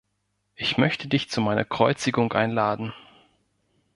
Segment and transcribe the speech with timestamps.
[0.55, 2.91] Ich möchte dich zu meiner Kreuzigung einladen.